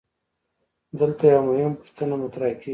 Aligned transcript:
دلته 0.99 1.23
یوه 1.25 1.43
مهمه 1.49 1.77
پوښتنه 1.81 2.13
مطرح 2.23 2.51
کیږي. 2.59 2.69